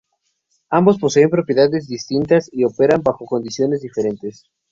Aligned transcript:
Ambos 0.71 0.97
poseen 0.97 1.29
propiedades 1.29 1.87
distintas 1.87 2.49
y 2.51 2.63
operan 2.63 3.03
bajo 3.03 3.27
condiciones 3.27 3.81
diferentes. 3.83 4.45